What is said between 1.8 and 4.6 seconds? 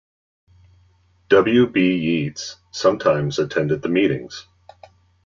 Yeats sometimes attended the meetings.